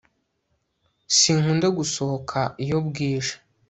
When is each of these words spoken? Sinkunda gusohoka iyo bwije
Sinkunda 1.17 1.67
gusohoka 1.77 2.39
iyo 2.63 2.77
bwije 2.87 3.33